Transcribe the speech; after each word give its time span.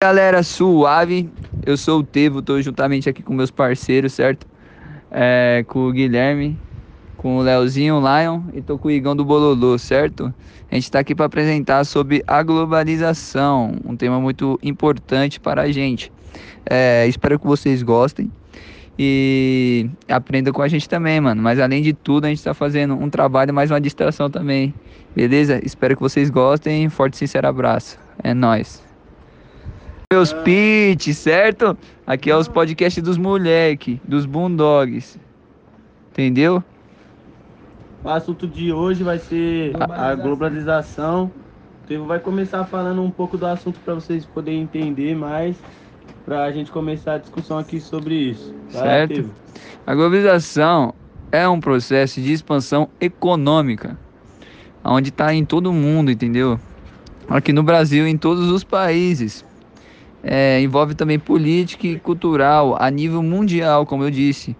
Galera, 0.00 0.44
suave. 0.44 1.28
Eu 1.66 1.76
sou 1.76 1.98
o 1.98 2.04
Tevo, 2.04 2.40
tô 2.40 2.62
juntamente 2.62 3.08
aqui 3.08 3.20
com 3.20 3.34
meus 3.34 3.50
parceiros, 3.50 4.12
certo? 4.12 4.46
É, 5.10 5.64
com 5.66 5.88
o 5.88 5.92
Guilherme, 5.92 6.56
com 7.16 7.38
o 7.38 7.42
Leozinho, 7.42 7.96
o 7.96 8.00
Lion 8.00 8.42
e 8.54 8.62
tô 8.62 8.78
com 8.78 8.86
o 8.86 8.90
Igão 8.92 9.16
do 9.16 9.24
Bololô, 9.24 9.76
certo? 9.76 10.32
A 10.70 10.74
gente 10.76 10.88
tá 10.88 11.00
aqui 11.00 11.16
para 11.16 11.26
apresentar 11.26 11.82
sobre 11.82 12.22
a 12.28 12.40
globalização, 12.44 13.74
um 13.84 13.96
tema 13.96 14.20
muito 14.20 14.56
importante 14.62 15.40
para 15.40 15.62
a 15.62 15.72
gente. 15.72 16.12
É, 16.64 17.04
espero 17.08 17.36
que 17.36 17.46
vocês 17.48 17.82
gostem 17.82 18.30
e 18.96 19.90
aprendam 20.08 20.52
com 20.52 20.62
a 20.62 20.68
gente 20.68 20.88
também, 20.88 21.20
mano. 21.20 21.42
Mas 21.42 21.58
além 21.58 21.82
de 21.82 21.92
tudo, 21.92 22.26
a 22.26 22.28
gente 22.28 22.44
tá 22.44 22.54
fazendo 22.54 22.94
um 22.94 23.10
trabalho 23.10 23.52
mais 23.52 23.68
uma 23.68 23.80
distração 23.80 24.30
também. 24.30 24.72
Beleza? 25.12 25.60
Espero 25.64 25.96
que 25.96 26.02
vocês 26.02 26.30
gostem. 26.30 26.88
Forte 26.88 27.14
e 27.14 27.18
sincero 27.18 27.48
abraço. 27.48 27.98
É 28.22 28.32
nóis. 28.32 28.87
Meus 30.10 30.32
pitch, 30.32 31.12
certo? 31.12 31.76
Aqui 32.06 32.30
é 32.30 32.34
os 32.34 32.48
podcasts 32.48 33.02
dos 33.02 33.18
moleque, 33.18 34.00
dos 34.02 34.24
boondogs. 34.24 35.20
Entendeu? 36.10 36.64
O 38.02 38.08
assunto 38.08 38.46
de 38.46 38.72
hoje 38.72 39.04
vai 39.04 39.18
ser 39.18 39.74
a 39.78 40.14
globalização. 40.14 41.30
O 41.84 41.86
Tevo 41.86 42.06
vai 42.06 42.18
começar 42.18 42.64
falando 42.64 43.02
um 43.02 43.10
pouco 43.10 43.36
do 43.36 43.44
assunto 43.44 43.78
para 43.80 43.92
vocês 43.92 44.24
poderem 44.24 44.62
entender 44.62 45.14
mais, 45.14 45.58
para 46.24 46.44
a 46.44 46.52
gente 46.52 46.70
começar 46.70 47.16
a 47.16 47.18
discussão 47.18 47.58
aqui 47.58 47.78
sobre 47.78 48.14
isso. 48.14 48.54
Vai 48.70 48.82
certo? 48.82 49.14
Tevo. 49.14 49.30
A 49.86 49.94
globalização 49.94 50.94
é 51.30 51.46
um 51.46 51.60
processo 51.60 52.18
de 52.18 52.32
expansão 52.32 52.88
econômica, 52.98 53.94
onde 54.82 55.10
está 55.10 55.34
em 55.34 55.44
todo 55.44 55.70
mundo, 55.70 56.10
entendeu? 56.10 56.58
Aqui 57.28 57.52
no 57.52 57.62
Brasil, 57.62 58.08
em 58.08 58.16
todos 58.16 58.50
os 58.50 58.64
países. 58.64 59.46
É, 60.22 60.60
envolve 60.60 60.94
também 60.94 61.18
política 61.18 61.86
e 61.86 61.98
cultural 61.98 62.76
a 62.80 62.90
nível 62.90 63.22
mundial, 63.22 63.86
como 63.86 64.04
eu 64.04 64.10
disse. 64.10 64.56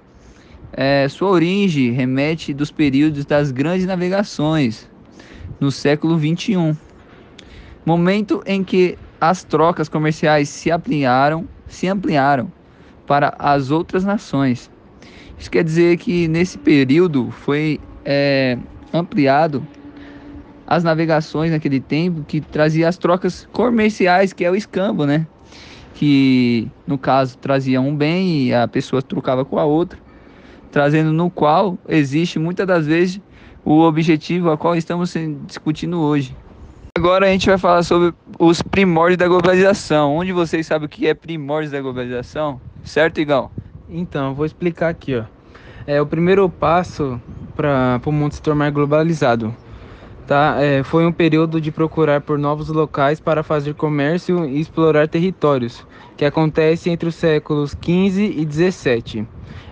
É, 0.72 1.08
sua 1.08 1.30
origem 1.30 1.92
remete 1.92 2.52
dos 2.54 2.70
períodos 2.70 3.24
das 3.24 3.50
grandes 3.50 3.86
navegações 3.86 4.88
no 5.60 5.72
século 5.72 6.16
21, 6.16 6.76
momento 7.84 8.42
em 8.46 8.62
que 8.62 8.96
as 9.20 9.42
trocas 9.42 9.88
comerciais 9.88 10.48
se 10.48 10.70
ampliaram, 10.70 11.48
se 11.66 11.88
ampliaram 11.88 12.52
para 13.06 13.34
as 13.38 13.70
outras 13.70 14.04
nações. 14.04 14.70
Isso 15.38 15.50
quer 15.50 15.64
dizer 15.64 15.96
que 15.98 16.28
nesse 16.28 16.58
período 16.58 17.30
foi 17.30 17.80
é, 18.04 18.56
ampliado 18.92 19.66
as 20.66 20.84
navegações 20.84 21.50
naquele 21.50 21.80
tempo 21.80 22.22
que 22.24 22.40
trazia 22.40 22.88
as 22.88 22.98
trocas 22.98 23.48
comerciais, 23.52 24.32
que 24.32 24.44
é 24.44 24.50
o 24.50 24.54
escambo, 24.54 25.06
né? 25.06 25.26
Que 25.98 26.68
no 26.86 26.96
caso 26.96 27.36
trazia 27.36 27.80
um 27.80 27.94
bem 27.94 28.46
e 28.46 28.54
a 28.54 28.68
pessoa 28.68 29.02
trocava 29.02 29.44
com 29.44 29.58
a 29.58 29.64
outra 29.64 29.98
trazendo 30.70 31.12
no 31.12 31.30
qual 31.30 31.78
existe 31.88 32.38
muitas 32.38 32.66
das 32.66 32.86
vezes 32.86 33.20
o 33.64 33.80
objetivo 33.80 34.50
a 34.50 34.56
qual 34.56 34.76
estamos 34.76 35.14
discutindo 35.46 36.00
hoje. 36.00 36.34
Agora 36.96 37.26
a 37.26 37.30
gente 37.30 37.46
vai 37.46 37.58
falar 37.58 37.82
sobre 37.82 38.14
os 38.38 38.62
primórdios 38.62 39.18
da 39.18 39.28
globalização. 39.28 40.16
Onde 40.16 40.32
vocês 40.32 40.66
sabem 40.66 40.86
o 40.86 40.88
que 40.88 41.06
é 41.06 41.14
primórdios 41.14 41.72
da 41.72 41.80
globalização? 41.80 42.60
Certo, 42.82 43.20
Igão? 43.20 43.50
Então, 43.88 44.34
vou 44.34 44.44
explicar 44.44 44.88
aqui, 44.88 45.16
ó. 45.16 45.24
É 45.86 46.00
o 46.00 46.06
primeiro 46.06 46.48
passo 46.48 47.20
para 47.54 48.00
o 48.04 48.12
mundo 48.12 48.34
se 48.34 48.42
tornar 48.42 48.70
globalizado. 48.70 49.54
Tá? 50.28 50.56
É, 50.60 50.84
foi 50.84 51.04
um 51.04 51.12
período 51.12 51.60
de 51.60 51.72
procurar 51.72 52.20
por 52.20 52.38
novos 52.38 52.68
locais 52.68 53.18
para 53.18 53.42
fazer 53.42 53.74
comércio 53.74 54.44
e 54.44 54.60
explorar 54.60 55.08
territórios, 55.08 55.84
que 56.16 56.24
acontece 56.24 56.88
entre 56.90 57.08
os 57.08 57.16
séculos 57.16 57.74
15 57.74 58.22
e 58.36 58.44
17 58.44 59.26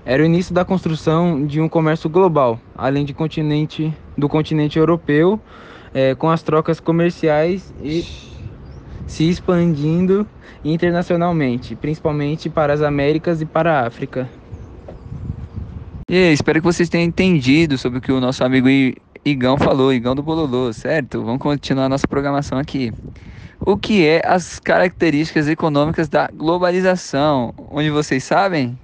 era 0.07 0.23
o 0.23 0.27
início 0.27 0.55
da 0.55 0.65
construção 0.65 1.45
de 1.45 1.61
um 1.61 1.69
comércio 1.69 2.09
global, 2.09 2.61
além 2.77 3.05
de 3.05 3.13
continente, 3.13 3.93
do 4.17 4.29
continente 4.29 4.79
europeu, 4.79 5.39
é, 5.93 6.15
com 6.15 6.31
as 6.31 6.43
trocas 6.43 6.79
comerciais 6.79 7.75
e 7.83 8.05
se 9.05 9.29
expandindo 9.29 10.25
internacionalmente, 10.65 11.75
principalmente 11.75 12.49
para 12.49 12.73
as 12.73 12.83
Américas 12.83 13.43
e 13.43 13.45
para 13.45 13.81
a 13.81 13.87
África. 13.87 14.31
E 16.09 16.33
espero 16.33 16.61
que 16.61 16.65
vocês 16.65 16.89
tenham 16.89 17.09
entendido 17.09 17.77
sobre 17.77 17.99
o 17.99 18.01
que 18.01 18.13
o 18.13 18.21
nosso 18.21 18.45
amigo 18.45 18.69
Igão 19.27 19.59
falou, 19.59 19.93
Igão 19.93 20.15
do 20.15 20.23
Bololô, 20.23 20.73
certo? 20.73 21.21
Vamos 21.21 21.43
continuar 21.43 21.89
nossa 21.89 22.07
programação 22.07 22.59
aqui. 22.59 22.93
O 23.59 23.77
que 23.77 24.07
é 24.07 24.23
as 24.25 24.61
características 24.61 25.49
econômicas 25.49 26.09
da 26.09 26.29
globalização? 26.33 27.53
Onde 27.73 27.91
vocês 27.91 28.23
sabem? 28.23 28.79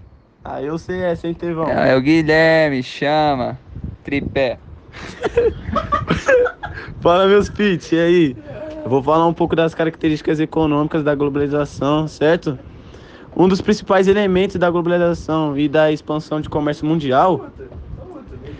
Ah, 0.44 0.60
eu 0.60 0.76
sei 0.78 1.00
essa, 1.02 1.28
hein, 1.28 1.34
Tevão? 1.34 1.68
É, 1.68 1.92
é 1.92 1.96
o 1.96 2.00
Guilherme, 2.00 2.82
chama. 2.82 3.56
Tripé. 4.02 4.58
Fala, 6.98 7.28
meus 7.28 7.48
pits, 7.48 7.92
e 7.92 8.00
aí? 8.00 8.36
Eu 8.82 8.90
vou 8.90 9.00
falar 9.00 9.28
um 9.28 9.32
pouco 9.32 9.54
das 9.54 9.76
características 9.76 10.40
econômicas 10.40 11.04
da 11.04 11.14
globalização, 11.14 12.08
certo? 12.08 12.58
Um 13.36 13.46
dos 13.46 13.60
principais 13.60 14.08
elementos 14.08 14.56
da 14.56 14.68
globalização 14.68 15.56
e 15.56 15.68
da 15.68 15.92
expansão 15.92 16.40
de 16.40 16.48
comércio 16.48 16.84
mundial, 16.84 17.46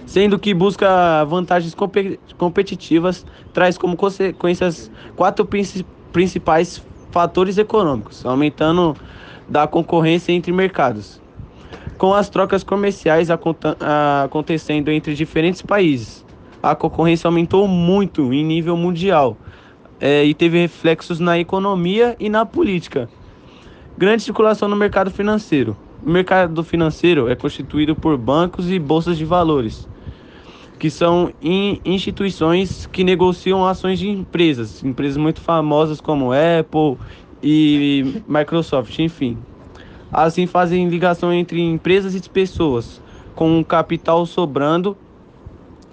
sendo 0.07 0.39
que 0.39 0.53
busca 0.53 1.25
vantagens 1.25 1.75
competitivas, 2.37 3.27
traz 3.53 3.79
como 3.79 3.97
consequências 3.97 4.91
quatro 5.17 5.49
principais 6.13 6.83
fatores 7.11 7.59
econômicos, 7.59 8.25
aumentando 8.25 8.97
da 9.49 9.67
concorrência 9.67 10.33
entre 10.33 10.53
mercados 10.53 11.23
com 12.03 12.13
as 12.13 12.29
trocas 12.29 12.65
comerciais 12.65 13.29
acontecendo 13.31 14.91
entre 14.91 15.15
diferentes 15.15 15.63
países. 15.63 16.25
A 16.61 16.75
concorrência 16.75 17.29
aumentou 17.29 17.69
muito 17.69 18.33
em 18.33 18.45
nível 18.45 18.77
mundial 18.77 19.37
é, 20.01 20.25
e 20.25 20.34
teve 20.34 20.59
reflexos 20.59 21.21
na 21.21 21.39
economia 21.39 22.17
e 22.19 22.29
na 22.29 22.45
política. 22.45 23.09
Grande 23.97 24.25
circulação 24.25 24.69
no 24.69 24.75
mercado 24.75 25.13
financeiro. 25.13 25.77
O 26.05 26.11
mercado 26.11 26.65
financeiro 26.65 27.29
é 27.29 27.37
constituído 27.37 27.95
por 27.95 28.17
bancos 28.17 28.69
e 28.69 28.81
bolsas 28.81 29.17
de 29.17 29.25
valores, 29.25 29.89
que 30.82 30.91
são 30.91 31.32
instituições 31.84 32.87
que 32.87 33.04
negociam 33.04 33.65
ações 33.65 34.00
de 34.00 34.10
empresas, 34.10 34.82
empresas 34.82 35.16
muito 35.16 35.41
famosas 35.41 36.00
como 36.00 36.32
Apple 36.32 36.98
e 37.41 38.20
Microsoft, 38.26 38.98
enfim. 38.98 39.38
Assim 40.10 40.44
fazem 40.44 40.88
ligação 40.88 41.32
entre 41.32 41.60
empresas 41.60 42.16
e 42.16 42.28
pessoas, 42.28 43.00
com 43.32 43.62
capital 43.62 44.26
sobrando 44.26 44.97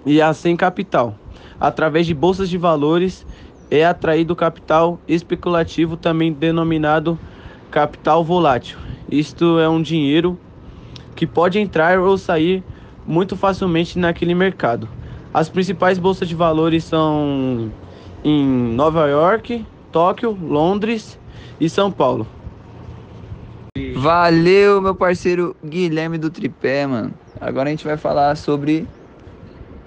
e 0.04 0.20
a 0.20 0.34
sem 0.34 0.56
capital. 0.56 1.14
Através 1.60 2.04
de 2.04 2.12
bolsas 2.12 2.50
de 2.50 2.58
valores 2.58 3.24
é 3.70 3.84
atraído 3.84 4.34
capital 4.34 4.98
especulativo, 5.06 5.96
também 5.96 6.32
denominado 6.32 7.16
capital 7.70 8.24
volátil. 8.24 8.76
Isto 9.08 9.60
é 9.60 9.68
um 9.68 9.80
dinheiro 9.80 10.36
que 11.14 11.28
pode 11.28 11.60
entrar 11.60 12.00
ou 12.00 12.18
sair 12.18 12.64
muito 13.10 13.36
facilmente 13.36 13.98
naquele 13.98 14.34
mercado. 14.34 14.88
As 15.34 15.48
principais 15.48 15.98
bolsas 15.98 16.28
de 16.28 16.34
valores 16.34 16.84
são 16.84 17.70
em 18.22 18.46
Nova 18.46 19.08
York, 19.08 19.66
Tóquio, 19.90 20.30
Londres 20.40 21.18
e 21.60 21.68
São 21.68 21.90
Paulo. 21.90 22.26
Valeu, 23.96 24.80
meu 24.80 24.94
parceiro 24.94 25.56
Guilherme 25.64 26.18
do 26.18 26.30
Tripé, 26.30 26.86
mano. 26.86 27.12
Agora 27.40 27.68
a 27.68 27.70
gente 27.70 27.84
vai 27.84 27.96
falar 27.96 28.36
sobre 28.36 28.86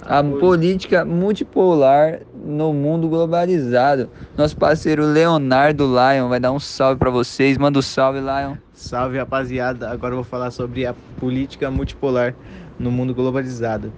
a 0.06 0.22
política 0.22 1.06
multipolar 1.06 2.20
no 2.36 2.74
mundo 2.74 3.08
globalizado. 3.08 4.10
Nosso 4.38 4.58
parceiro 4.58 5.06
Leonardo 5.06 5.86
Lion 5.86 6.28
vai 6.28 6.40
dar 6.40 6.52
um 6.52 6.60
salve 6.60 7.00
para 7.00 7.10
vocês. 7.10 7.58
Manda 7.58 7.80
um 7.80 7.82
salve, 7.82 8.20
Lion. 8.20 8.56
Salve, 8.74 9.18
rapaziada. 9.18 9.90
Agora 9.90 10.14
eu 10.14 10.18
vou 10.18 10.26
falar 10.26 10.52
sobre 10.52 10.86
a 10.86 10.94
política 11.20 11.72
multipolar 11.72 12.36
no 12.84 12.92
mundo 12.92 13.16
globalizado. 13.16 13.92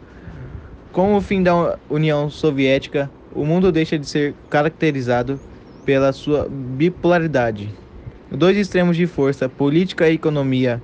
Com 0.91 1.15
o 1.15 1.21
fim 1.21 1.43
da 1.43 1.77
União 1.89 2.29
Soviética, 2.29 3.09
o 3.33 3.43
mundo 3.43 3.71
deixa 3.71 3.99
de 3.99 4.07
ser 4.07 4.33
caracterizado 4.49 5.39
pela 5.83 6.13
sua 6.13 6.47
bipolaridade 6.49 7.69
dois 8.31 8.57
extremos 8.57 8.97
de 8.97 9.07
força 9.07 9.47
política 9.47 10.09
e 10.09 10.15
economia 10.15 10.81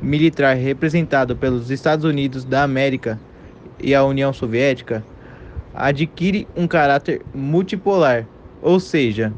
militar 0.00 0.56
representado 0.56 1.36
pelos 1.36 1.70
Estados 1.70 2.04
Unidos 2.04 2.44
da 2.44 2.62
América 2.62 3.18
e 3.80 3.94
a 3.94 4.04
União 4.04 4.32
Soviética 4.32 5.04
adquire 5.74 6.46
um 6.56 6.66
caráter 6.66 7.22
multipolar, 7.34 8.26
ou 8.60 8.78
seja, 8.78 9.32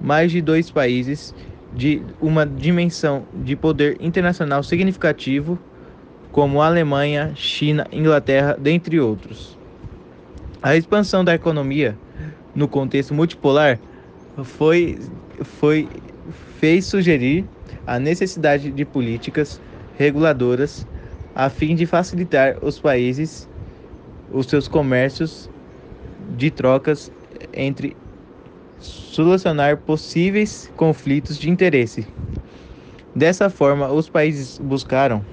mais 0.00 0.32
de 0.32 0.40
dois 0.40 0.70
países 0.70 1.34
de 1.72 2.02
uma 2.20 2.44
dimensão 2.44 3.24
de 3.32 3.54
poder 3.54 3.96
internacional 4.00 4.62
significativo, 4.62 5.58
como 6.32 6.62
Alemanha, 6.62 7.32
China, 7.34 7.86
Inglaterra, 7.92 8.56
dentre 8.58 9.00
outros. 9.00 9.58
A 10.62 10.76
expansão 10.76 11.24
da 11.24 11.34
economia 11.34 11.96
no 12.54 12.68
contexto 12.68 13.14
multipolar 13.14 13.78
foi, 14.44 14.98
foi 15.42 15.88
fez 16.58 16.84
sugerir 16.84 17.44
a 17.86 17.98
necessidade 17.98 18.70
de 18.70 18.84
políticas 18.84 19.60
reguladoras 19.96 20.86
a 21.34 21.48
fim 21.48 21.74
de 21.74 21.86
facilitar 21.86 22.58
os 22.62 22.78
países 22.78 23.48
os 24.32 24.46
seus 24.46 24.68
comércios 24.68 25.50
de 26.36 26.50
trocas 26.50 27.10
entre 27.52 27.96
solucionar 28.78 29.76
possíveis 29.78 30.70
conflitos 30.76 31.36
de 31.38 31.50
interesse. 31.50 32.06
Dessa 33.14 33.50
forma, 33.50 33.90
os 33.90 34.08
países 34.08 34.58
buscaram, 34.58 35.24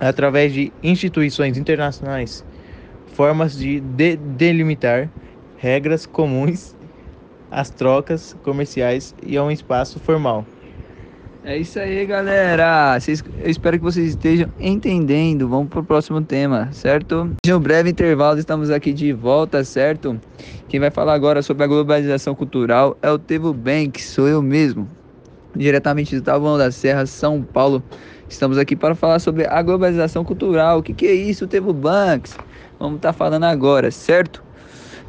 através 0.00 0.52
de 0.52 0.72
instituições 0.82 1.58
internacionais, 1.58 2.44
formas 3.14 3.56
de, 3.56 3.80
de 3.80 4.16
delimitar 4.16 5.10
regras 5.58 6.06
comuns 6.06 6.74
às 7.50 7.68
trocas 7.68 8.34
comerciais 8.42 9.14
e 9.24 9.36
a 9.36 9.44
um 9.44 9.50
espaço 9.50 10.00
formal. 10.00 10.46
É 11.42 11.56
isso 11.56 11.78
aí, 11.78 12.04
galera. 12.04 12.98
Eu 13.42 13.50
espero 13.50 13.78
que 13.78 13.82
vocês 13.82 14.08
estejam 14.10 14.50
entendendo. 14.60 15.48
Vamos 15.48 15.70
pro 15.70 15.82
próximo 15.82 16.20
tema, 16.20 16.68
certo? 16.70 17.30
De 17.42 17.54
um 17.54 17.58
breve 17.58 17.88
intervalo, 17.90 18.38
estamos 18.38 18.68
aqui 18.68 18.92
de 18.92 19.12
volta, 19.14 19.64
certo? 19.64 20.20
Quem 20.68 20.78
vai 20.78 20.90
falar 20.90 21.14
agora 21.14 21.40
sobre 21.40 21.64
a 21.64 21.66
globalização 21.66 22.34
cultural 22.34 22.96
é 23.00 23.10
o 23.10 23.18
Tevo 23.18 23.54
Banks, 23.54 24.04
sou 24.04 24.28
eu 24.28 24.42
mesmo. 24.42 24.86
Diretamente 25.56 26.14
de 26.14 26.20
Taboão 26.20 26.58
da 26.58 26.70
Serra, 26.70 27.06
São 27.06 27.42
Paulo. 27.42 27.82
Estamos 28.30 28.58
aqui 28.58 28.76
para 28.76 28.94
falar 28.94 29.18
sobre 29.18 29.44
a 29.44 29.60
globalização 29.60 30.24
cultural. 30.24 30.78
O 30.78 30.82
que, 30.84 30.94
que 30.94 31.06
é 31.06 31.12
isso, 31.12 31.48
Tevo 31.48 31.72
Banks? 31.72 32.36
Vamos 32.78 32.96
estar 32.96 33.12
tá 33.12 33.12
falando 33.12 33.42
agora, 33.42 33.90
certo? 33.90 34.42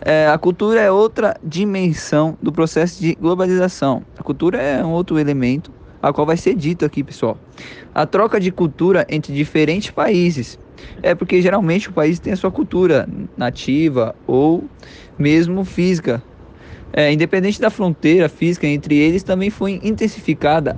É, 0.04 0.28
a 0.28 0.38
cultura 0.40 0.82
é 0.82 0.92
outra 0.92 1.36
dimensão 1.42 2.36
do 2.42 2.52
processo 2.52 3.00
de 3.00 3.14
globalização. 3.14 4.02
A 4.18 4.24
cultura 4.24 4.58
é 4.58 4.84
um 4.84 4.90
outro 4.90 5.20
elemento 5.20 5.72
a 6.02 6.12
qual 6.12 6.26
vai 6.26 6.36
ser 6.36 6.56
dito 6.56 6.84
aqui, 6.84 7.04
pessoal. 7.04 7.38
A 7.94 8.08
troca 8.08 8.40
de 8.40 8.52
cultura 8.52 9.06
entre 9.08 9.32
diferentes 9.34 9.92
países. 9.92 10.58
É 11.04 11.14
porque 11.14 11.40
geralmente 11.44 11.90
o 11.90 11.94
país 11.94 12.20
tem 12.20 12.34
a 12.34 12.36
sua 12.36 12.52
cultura 12.52 13.08
nativa 13.38 14.16
ou 14.26 14.64
mesmo 15.18 15.64
física. 15.64 16.24
É, 16.92 17.14
independente 17.14 17.62
da 17.62 17.70
fronteira 17.70 18.28
física 18.28 18.66
entre 18.66 18.98
eles, 18.98 19.22
também 19.22 19.52
foi 19.52 19.80
intensificada 19.84 20.76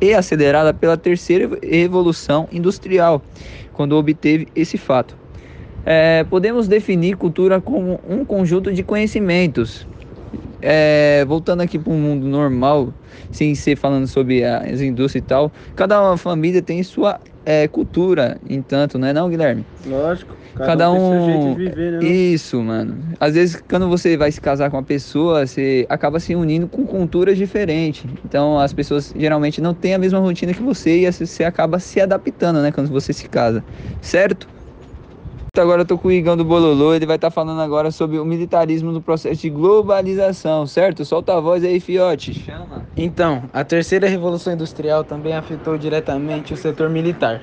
e 0.00 0.14
acelerada 0.14 0.72
pela 0.74 0.96
terceira 0.96 1.58
revolução 1.62 2.48
industrial, 2.52 3.22
quando 3.72 3.96
obteve 3.96 4.46
esse 4.54 4.76
fato. 4.76 5.16
É, 5.84 6.24
podemos 6.24 6.66
definir 6.66 7.16
cultura 7.16 7.60
como 7.60 8.00
um 8.08 8.24
conjunto 8.24 8.72
de 8.72 8.82
conhecimentos 8.82 9.86
é, 10.60 11.24
voltando 11.26 11.60
aqui 11.60 11.78
para 11.78 11.92
o 11.92 11.96
mundo 11.96 12.26
normal, 12.26 12.92
sem 13.30 13.54
ser 13.54 13.76
falando 13.76 14.06
sobre 14.06 14.44
as 14.44 14.80
indústrias 14.80 15.22
e 15.22 15.26
tal, 15.26 15.52
cada 15.74 16.16
família 16.16 16.62
tem 16.62 16.82
sua 16.82 17.20
é, 17.46 17.68
cultura, 17.68 18.40
entanto, 18.50 18.98
não 18.98 19.06
é 19.06 19.12
não, 19.12 19.30
Guilherme? 19.30 19.64
Lógico. 19.86 20.36
Cada, 20.56 20.66
cada 20.66 20.90
um. 20.90 21.54
Viver, 21.54 21.92
né? 21.92 22.04
Isso, 22.04 22.60
mano. 22.60 22.98
Às 23.20 23.34
vezes, 23.34 23.62
quando 23.68 23.88
você 23.88 24.16
vai 24.16 24.32
se 24.32 24.40
casar 24.40 24.68
com 24.68 24.76
uma 24.76 24.82
pessoa, 24.82 25.46
você 25.46 25.86
acaba 25.88 26.18
se 26.18 26.34
unindo 26.34 26.66
com 26.66 26.84
culturas 26.84 27.38
diferentes. 27.38 28.10
Então, 28.24 28.58
as 28.58 28.72
pessoas 28.72 29.12
geralmente 29.14 29.60
não 29.60 29.72
têm 29.72 29.94
a 29.94 29.98
mesma 29.98 30.18
rotina 30.18 30.52
que 30.52 30.62
você 30.62 31.06
e 31.06 31.12
você 31.12 31.44
acaba 31.44 31.78
se 31.78 32.00
adaptando, 32.00 32.60
né? 32.60 32.72
Quando 32.72 32.90
você 32.90 33.12
se 33.12 33.28
casa, 33.28 33.64
certo? 34.00 34.48
Agora 35.60 35.82
eu 35.82 35.86
tô 35.86 35.96
com 35.96 36.08
o 36.08 36.12
Igão 36.12 36.36
do 36.36 36.44
Bololô, 36.44 36.94
ele 36.94 37.06
vai 37.06 37.16
estar 37.16 37.28
tá 37.28 37.34
falando 37.34 37.60
agora 37.60 37.90
sobre 37.90 38.18
o 38.18 38.24
militarismo 38.24 38.92
no 38.92 39.00
processo 39.00 39.40
de 39.40 39.50
globalização, 39.50 40.66
certo? 40.66 41.04
Solta 41.04 41.36
a 41.36 41.40
voz 41.40 41.64
aí, 41.64 41.80
fiote. 41.80 42.34
Chama. 42.34 42.86
Então, 42.96 43.44
a 43.52 43.64
terceira 43.64 44.08
revolução 44.08 44.52
industrial 44.52 45.04
também 45.04 45.34
afetou 45.34 45.78
diretamente 45.78 46.52
o 46.52 46.56
setor 46.56 46.90
militar. 46.90 47.42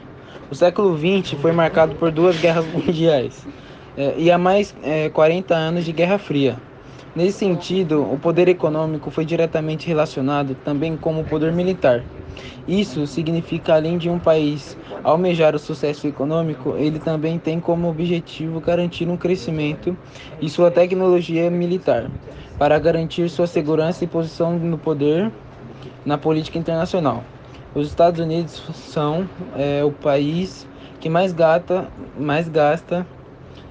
O 0.50 0.56
século 0.56 0.98
XX 0.98 1.40
foi 1.42 1.52
marcado 1.52 1.96
por 1.96 2.12
duas 2.12 2.40
guerras 2.40 2.66
mundiais 2.72 3.46
é, 3.98 4.14
e 4.18 4.32
há 4.32 4.38
mais 4.38 4.76
é, 4.84 5.10
40 5.10 5.56
anos 5.56 5.86
de 5.86 5.92
Guerra 5.92 6.18
Fria. 6.18 6.58
Nesse 7.16 7.40
sentido, 7.40 8.02
o 8.12 8.18
poder 8.18 8.48
econômico 8.48 9.12
foi 9.12 9.24
diretamente 9.24 9.88
relacionado 9.88 10.56
também 10.56 10.98
com 10.98 11.20
o 11.20 11.24
poder 11.24 11.52
militar. 11.52 12.04
Isso 12.68 13.06
significa, 13.06 13.76
além 13.76 13.98
de 13.98 14.10
um 14.10 14.18
país 14.18 14.78
almejar 15.04 15.56
o 15.56 15.60
sucesso 15.60 16.08
econômico, 16.08 16.76
ele 16.78 16.98
também 17.00 17.38
tem 17.38 17.60
como 17.60 17.90
objetivo 17.90 18.62
garantir 18.62 19.08
um 19.08 19.18
crescimento 19.18 19.98
e 20.42 20.50
sua 20.50 20.72
tecnologia 20.72 21.52
militar, 21.52 22.10
para 22.58 22.80
garantir 22.80 23.30
sua 23.30 23.48
segurança 23.48 24.04
e 24.04 24.08
posição 24.08 24.58
no 24.58 24.78
poder 24.78 25.32
na 26.06 26.18
política 26.18 26.58
internacional. 26.58 27.24
Os 27.76 27.88
Estados 27.88 28.20
Unidos 28.20 28.64
são 28.74 29.28
é, 29.58 29.84
o 29.84 29.92
país 29.92 30.68
que 31.00 31.10
mais, 31.10 31.34
gata, 31.34 31.88
mais 32.18 32.48
gasta 32.48 33.06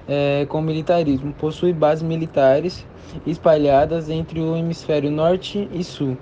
é, 0.07 0.45
com 0.47 0.61
militarismo, 0.61 1.33
possui 1.33 1.73
bases 1.73 2.03
militares 2.03 2.85
espalhadas 3.25 4.09
entre 4.09 4.39
o 4.39 4.55
hemisfério 4.55 5.09
norte 5.09 5.67
e 5.73 5.83
sul 5.83 6.17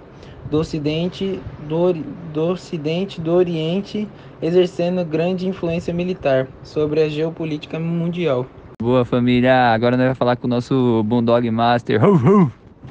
do 0.50 0.59
Ocidente, 0.59 1.39
do, 1.68 1.94
do 2.33 2.41
Ocidente, 2.50 3.21
do 3.21 3.31
Oriente, 3.33 4.07
exercendo 4.41 5.06
grande 5.06 5.47
influência 5.47 5.94
militar 5.94 6.47
sobre 6.63 7.01
a 7.01 7.09
geopolítica 7.09 7.79
mundial. 7.79 8.45
Boa 8.81 9.06
família, 9.06 9.73
agora 9.73 9.95
nós 9.95 10.06
vamos 10.07 10.18
falar 10.18 10.35
com 10.35 10.47
o 10.47 10.50
nosso 10.50 11.03
Bundog 11.03 11.50
Master, 11.50 12.01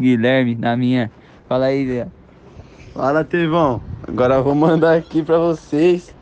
Guilherme, 0.00 0.54
na 0.54 0.76
minha. 0.76 1.10
Fala 1.48 1.66
aí, 1.66 1.86
Zé. 1.86 2.06
Fala, 2.94 3.24
Tevão. 3.24 3.82
Agora 4.06 4.36
eu 4.36 4.44
vou 4.44 4.54
mandar 4.54 4.96
aqui 4.96 5.22
para 5.22 5.38
vocês 5.38 6.14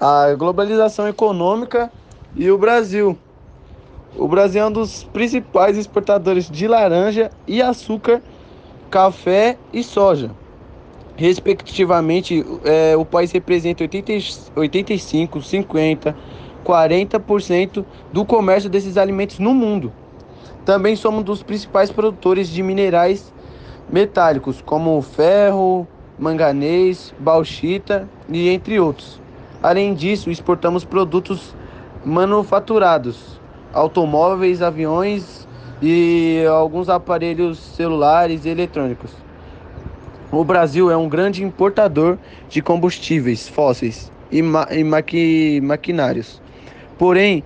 a 0.00 0.34
globalização 0.34 1.08
econômica 1.08 1.90
e 2.34 2.50
o 2.50 2.58
Brasil. 2.58 3.16
O 4.16 4.28
Brasil 4.28 4.62
é 4.62 4.66
um 4.66 4.72
dos 4.72 5.04
principais 5.04 5.76
exportadores 5.76 6.50
de 6.50 6.68
laranja 6.68 7.30
e 7.46 7.62
açúcar, 7.62 8.20
café 8.90 9.56
e 9.72 9.82
soja. 9.82 10.30
Respectivamente, 11.16 12.44
é, 12.64 12.96
o 12.96 13.04
país 13.04 13.30
representa 13.32 13.84
80, 13.84 14.12
85, 14.56 15.42
50, 15.42 16.16
40% 16.64 17.84
do 18.12 18.24
comércio 18.24 18.70
desses 18.70 18.96
alimentos 18.96 19.38
no 19.38 19.52
mundo. 19.52 19.92
Também 20.64 20.96
somos 20.96 21.20
um 21.20 21.24
dos 21.24 21.42
principais 21.42 21.90
produtores 21.90 22.48
de 22.48 22.62
minerais 22.62 23.32
metálicos, 23.90 24.62
como 24.62 25.00
ferro, 25.02 25.86
manganês, 26.18 27.12
bauxita 27.18 28.08
e 28.28 28.48
entre 28.48 28.80
outros. 28.80 29.20
Além 29.62 29.92
disso, 29.94 30.30
exportamos 30.30 30.84
produtos 30.84 31.54
manufaturados, 32.04 33.40
automóveis, 33.72 34.62
aviões 34.62 35.46
e 35.80 36.44
alguns 36.48 36.88
aparelhos 36.88 37.58
celulares 37.58 38.44
e 38.44 38.48
eletrônicos. 38.48 39.10
O 40.32 40.42
Brasil 40.44 40.90
é 40.90 40.96
um 40.96 41.10
grande 41.10 41.44
importador 41.44 42.16
de 42.48 42.62
combustíveis 42.62 43.46
fósseis 43.46 44.10
e, 44.30 44.40
ma 44.40 44.66
e 44.70 44.82
maqui 44.82 45.60
maquinários. 45.62 46.40
Porém, 46.98 47.44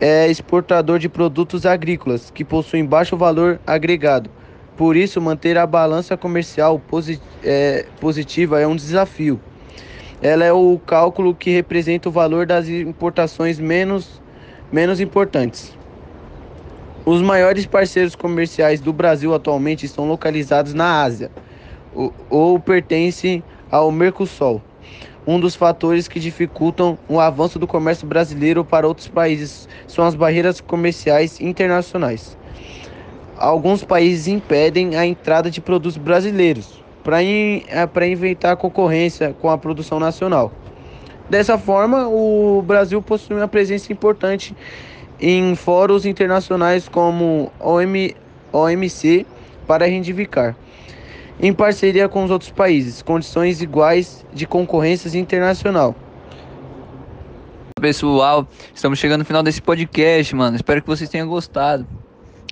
é 0.00 0.28
exportador 0.28 0.98
de 0.98 1.10
produtos 1.10 1.66
agrícolas 1.66 2.30
que 2.30 2.42
possuem 2.42 2.86
baixo 2.86 3.18
valor 3.18 3.60
agregado. 3.66 4.30
Por 4.78 4.96
isso, 4.96 5.20
manter 5.20 5.58
a 5.58 5.66
balança 5.66 6.16
comercial 6.16 6.80
é, 7.44 7.84
positiva 8.00 8.58
é 8.58 8.66
um 8.66 8.76
desafio. 8.76 9.38
Ela 10.22 10.46
é 10.46 10.52
o 10.54 10.80
cálculo 10.86 11.34
que 11.34 11.50
representa 11.50 12.08
o 12.08 12.12
valor 12.12 12.46
das 12.46 12.66
importações 12.66 13.58
menos, 13.58 14.22
menos 14.72 15.00
importantes. 15.00 15.76
Os 17.04 17.20
maiores 17.20 17.66
parceiros 17.66 18.16
comerciais 18.16 18.80
do 18.80 18.90
Brasil 18.90 19.34
atualmente 19.34 19.84
estão 19.84 20.08
localizados 20.08 20.72
na 20.72 21.02
Ásia 21.02 21.30
ou 22.30 22.58
pertence 22.58 23.42
ao 23.70 23.90
Mercosul. 23.90 24.62
Um 25.26 25.38
dos 25.38 25.54
fatores 25.54 26.08
que 26.08 26.18
dificultam 26.18 26.98
o 27.08 27.20
avanço 27.20 27.58
do 27.58 27.66
comércio 27.66 28.06
brasileiro 28.06 28.64
para 28.64 28.88
outros 28.88 29.06
países 29.06 29.68
são 29.86 30.04
as 30.04 30.14
barreiras 30.14 30.60
comerciais 30.60 31.40
internacionais. 31.40 32.36
Alguns 33.36 33.84
países 33.84 34.26
impedem 34.26 34.96
a 34.96 35.06
entrada 35.06 35.50
de 35.50 35.60
produtos 35.60 35.96
brasileiros 35.96 36.82
para 37.04 37.22
é, 37.22 38.10
inventar 38.10 38.56
concorrência 38.56 39.34
com 39.40 39.48
a 39.48 39.58
produção 39.58 40.00
nacional. 40.00 40.52
Dessa 41.30 41.56
forma, 41.56 42.08
o 42.08 42.62
Brasil 42.62 43.00
possui 43.00 43.36
uma 43.36 43.48
presença 43.48 43.92
importante 43.92 44.56
em 45.20 45.54
fóruns 45.54 46.04
internacionais 46.04 46.88
como 46.88 47.50
OM, 47.60 48.10
OMC 48.52 49.24
para 49.66 49.86
reivindicar 49.86 50.56
em 51.42 51.52
parceria 51.52 52.08
com 52.08 52.22
os 52.22 52.30
outros 52.30 52.52
países, 52.52 53.02
condições 53.02 53.60
iguais 53.60 54.24
de 54.32 54.46
concorrência 54.46 55.18
internacional. 55.18 55.94
Pessoal, 57.80 58.46
estamos 58.72 59.00
chegando 59.00 59.18
no 59.18 59.24
final 59.24 59.42
desse 59.42 59.60
podcast, 59.60 60.36
mano. 60.36 60.54
Espero 60.54 60.80
que 60.80 60.86
vocês 60.86 61.10
tenham 61.10 61.26
gostado. 61.26 61.84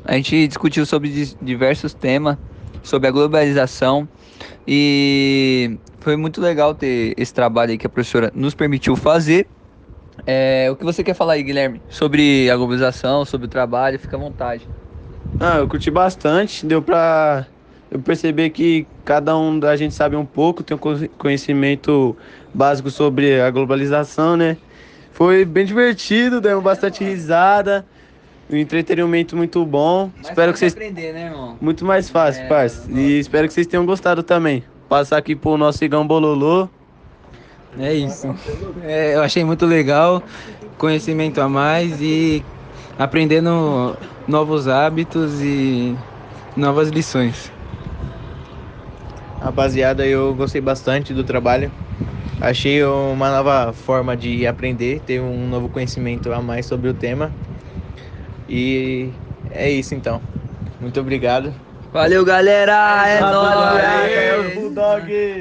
A 0.05 0.15
gente 0.15 0.49
discutiu 0.49 0.85
sobre 0.85 1.09
diversos 1.41 1.95
temas, 1.95 2.37
sobre 2.83 3.07
a 3.07 3.13
globalização 3.13 4.09
e 4.67 5.79
Foi 6.01 6.17
muito 6.17 6.41
legal 6.41 6.75
ter 6.75 7.15
esse 7.17 7.33
trabalho 7.33 7.73
aí 7.73 7.79
que 7.79 7.87
a 7.87 7.91
professora 7.91 8.33
nos 8.35 8.55
permitiu 8.55 8.97
fazer. 8.97 9.47
É, 10.27 10.69
o 10.71 10.75
que 10.75 10.83
você 10.83 11.05
quer 11.05 11.15
falar 11.15 11.35
aí, 11.35 11.43
Guilherme? 11.43 11.81
Sobre 11.91 12.51
a 12.51 12.57
globalização, 12.57 13.25
sobre 13.25 13.47
o 13.47 13.51
trabalho, 13.51 13.99
fica 13.99 14.17
à 14.17 14.19
vontade. 14.19 14.67
Ah, 15.39 15.59
eu 15.59 15.69
curti 15.69 15.91
bastante, 15.91 16.65
deu 16.65 16.81
pra 16.83 17.47
eu 17.91 17.99
perceber 18.01 18.51
que 18.51 18.87
cada 19.05 19.37
um 19.37 19.59
da 19.59 19.75
gente 19.77 19.95
sabe 19.95 20.15
um 20.15 20.25
pouco, 20.25 20.63
tem 20.63 20.77
um 20.77 21.09
conhecimento 21.19 22.17
básico 22.55 22.91
sobre 22.91 23.41
a 23.41 23.51
globalização, 23.51 24.37
né? 24.37 24.57
Foi 25.13 25.45
bem 25.45 25.65
divertido, 25.65 26.41
deu 26.41 26.63
bastante 26.63 27.03
risada, 27.03 27.85
um 28.49 28.57
entretenimento 28.57 29.37
muito 29.37 29.65
bom. 29.67 30.11
Mais 30.15 30.29
espero 30.29 30.53
que 30.53 30.59
fácil 30.59 30.71
vocês 30.71 30.73
aprender, 30.73 31.13
né, 31.13 31.27
irmão? 31.27 31.57
muito 31.61 31.85
mais 31.85 32.09
fácil, 32.09 32.45
É, 32.45 32.47
parça. 32.47 32.89
E 32.91 33.19
espero 33.19 33.49
que 33.49 33.55
vocês 33.55 33.67
tenham 33.67 33.85
gostado 33.85 34.23
também. 34.23 34.63
Passar 34.89 35.19
aqui 35.19 35.35
pro 35.35 35.57
nosso 35.57 35.85
Igão 35.85 36.07
Bololô. 36.07 36.69
É 37.79 37.93
isso. 37.93 38.35
É, 38.83 39.15
eu 39.15 39.23
achei 39.23 39.45
muito 39.45 39.67
legal, 39.67 40.23
conhecimento 40.79 41.41
a 41.41 41.49
mais 41.49 42.01
e 42.01 42.45
aprendendo 42.99 43.97
novos 44.27 44.67
hábitos 44.69 45.41
e 45.41 45.97
novas 46.57 46.89
lições. 46.89 47.53
Rapaziada, 49.41 50.07
eu 50.07 50.35
gostei 50.35 50.61
bastante 50.61 51.15
do 51.15 51.25
trabalho. 51.25 51.73
Achei 52.41 52.83
uma 52.85 53.31
nova 53.31 53.73
forma 53.73 54.17
de 54.17 54.47
aprender, 54.47 55.01
ter 55.01 55.21
um 55.21 55.49
novo 55.49 55.69
conhecimento 55.69 56.33
a 56.33 56.41
mais 56.41 56.67
sobre 56.67 56.89
o 56.89 56.95
tema. 56.95 57.33
E 58.49 59.11
é 59.51 59.71
isso 59.71 59.95
então. 59.95 60.21
Muito 60.81 60.99
obrigado. 61.01 61.53
Valeu, 61.93 62.25
galera! 62.25 63.09
É 63.09 63.21
nóis! 63.21 64.13
é 64.13 64.39
o 64.39 64.61
Bulldog! 64.61 65.41